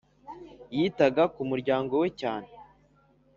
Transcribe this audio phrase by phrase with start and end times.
[0.75, 2.49] yitaga ku muryango we cyane...